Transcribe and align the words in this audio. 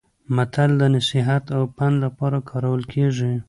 متل 0.35 0.71
د 0.81 0.83
نصيحت 0.95 1.43
او 1.55 1.61
پند 1.77 1.95
لپاره 2.05 2.37
کارول 2.49 2.81
کیږي 2.93 3.31